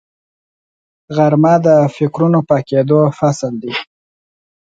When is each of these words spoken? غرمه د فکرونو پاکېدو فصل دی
غرمه 1.15 1.53
د 1.65 1.67
فکرونو 1.95 2.39
پاکېدو 2.49 2.99
فصل 3.17 3.53
دی 3.63 3.73